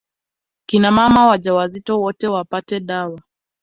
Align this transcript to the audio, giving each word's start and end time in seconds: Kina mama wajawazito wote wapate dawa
Kina 0.65 0.91
mama 0.91 1.27
wajawazito 1.27 2.01
wote 2.01 2.27
wapate 2.27 2.79
dawa 2.79 3.21